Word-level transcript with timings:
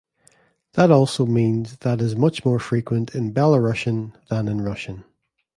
That 0.73 0.89
also 0.89 1.27
means 1.27 1.77
that 1.81 2.01
is 2.01 2.15
much 2.15 2.43
more 2.43 2.57
frequent 2.57 3.13
in 3.13 3.35
Belarusian 3.35 4.15
than 4.29 4.47
in 4.47 4.59
Russian. 4.61 5.03